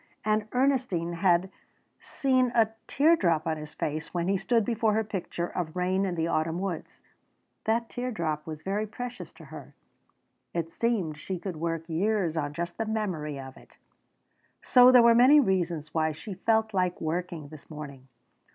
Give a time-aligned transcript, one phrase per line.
[0.25, 1.51] And Ernestine had
[1.99, 6.15] seen a teardrop on his face when he stood before her picture of rain in
[6.15, 7.03] the autumn woods.
[7.65, 9.75] That teardrop was very precious to her.
[10.55, 13.77] It seemed she could work years on just the memory of it.
[14.63, 18.07] So there were many reasons why she felt like working this morning.